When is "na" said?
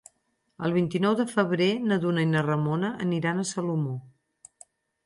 1.91-1.99, 2.33-2.43